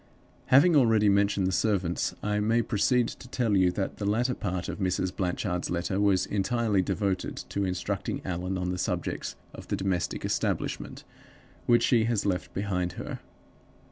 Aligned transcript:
"Having 0.47 0.75
already 0.75 1.09
mentioned 1.09 1.45
the 1.45 1.51
servants, 1.51 2.15
I 2.23 2.39
may 2.39 2.63
proceed 2.63 3.07
to 3.09 3.27
tell 3.27 3.55
you 3.55 3.69
that 3.73 3.97
the 3.97 4.05
latter 4.09 4.33
part 4.33 4.67
of 4.67 4.79
Mrs. 4.79 5.15
Blanchard's 5.15 5.69
letter 5.69 5.99
was 5.99 6.25
entirely 6.25 6.81
devoted 6.81 7.35
to 7.49 7.65
instructing 7.65 8.19
Allan 8.25 8.57
on 8.57 8.71
the 8.71 8.79
subject 8.79 9.35
of 9.53 9.67
the 9.67 9.75
domestic 9.75 10.25
establishment 10.25 11.03
which 11.67 11.83
she 11.83 12.05
has 12.05 12.25
left 12.25 12.51
behind 12.55 12.93
her. 12.93 13.19